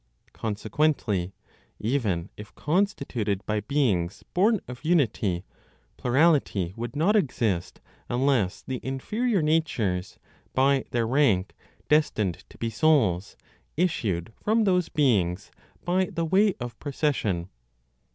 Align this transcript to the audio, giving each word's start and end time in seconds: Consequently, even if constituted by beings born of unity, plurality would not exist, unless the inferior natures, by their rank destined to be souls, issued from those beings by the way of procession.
Consequently, 0.33 1.35
even 1.79 2.31
if 2.35 2.55
constituted 2.55 3.45
by 3.45 3.59
beings 3.59 4.23
born 4.33 4.59
of 4.67 4.83
unity, 4.83 5.45
plurality 5.95 6.73
would 6.75 6.95
not 6.95 7.15
exist, 7.15 7.79
unless 8.09 8.63
the 8.63 8.79
inferior 8.81 9.43
natures, 9.43 10.17
by 10.55 10.85
their 10.89 11.05
rank 11.05 11.53
destined 11.87 12.43
to 12.49 12.57
be 12.57 12.71
souls, 12.71 13.37
issued 13.77 14.33
from 14.41 14.63
those 14.63 14.89
beings 14.89 15.51
by 15.85 16.05
the 16.05 16.25
way 16.25 16.55
of 16.59 16.79
procession. 16.79 17.47